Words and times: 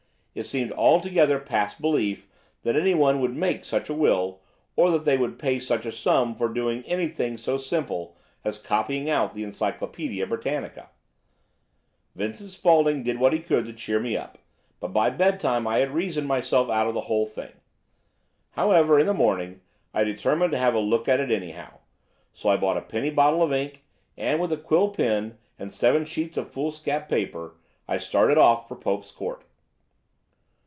It 0.33 0.45
seemed 0.45 0.71
altogether 0.71 1.39
past 1.39 1.81
belief 1.81 2.25
that 2.63 2.77
anyone 2.77 3.19
could 3.19 3.35
make 3.35 3.65
such 3.65 3.89
a 3.89 3.93
will, 3.93 4.39
or 4.77 4.89
that 4.91 5.03
they 5.03 5.17
would 5.17 5.37
pay 5.37 5.59
such 5.59 5.85
a 5.85 5.91
sum 5.91 6.35
for 6.35 6.47
doing 6.47 6.85
anything 6.85 7.37
so 7.37 7.57
simple 7.57 8.15
as 8.45 8.57
copying 8.57 9.09
out 9.09 9.33
the 9.35 9.43
Encyclopædia 9.43 10.29
Britannica. 10.29 10.87
Vincent 12.15 12.49
Spaulding 12.51 13.03
did 13.03 13.19
what 13.19 13.33
he 13.33 13.39
could 13.41 13.65
to 13.65 13.73
cheer 13.73 13.99
me 13.99 14.15
up, 14.15 14.37
but 14.79 14.93
by 14.93 15.09
bedtime 15.09 15.67
I 15.67 15.79
had 15.79 15.91
reasoned 15.91 16.29
myself 16.29 16.69
out 16.69 16.87
of 16.87 16.93
the 16.93 17.01
whole 17.01 17.25
thing. 17.25 17.51
However, 18.51 18.97
in 18.97 19.07
the 19.07 19.13
morning 19.13 19.59
I 19.93 20.05
determined 20.05 20.53
to 20.53 20.57
have 20.59 20.73
a 20.75 20.79
look 20.79 21.09
at 21.09 21.19
it 21.19 21.29
anyhow, 21.29 21.79
so 22.31 22.47
I 22.47 22.55
bought 22.55 22.77
a 22.77 22.81
penny 22.81 23.09
bottle 23.09 23.43
of 23.43 23.51
ink, 23.51 23.83
and 24.15 24.39
with 24.39 24.53
a 24.53 24.57
quill 24.57 24.91
pen, 24.91 25.37
and 25.59 25.73
seven 25.73 26.05
sheets 26.05 26.37
of 26.37 26.49
foolscap 26.49 27.09
paper, 27.09 27.55
I 27.85 27.97
started 27.97 28.37
off 28.37 28.69
for 28.69 28.77
Pope's 28.77 29.11
Court. 29.11 29.43